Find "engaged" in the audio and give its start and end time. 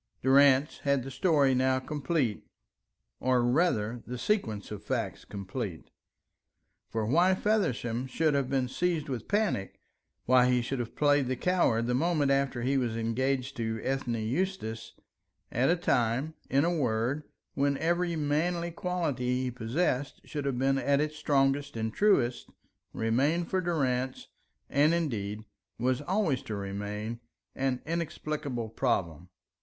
12.97-13.55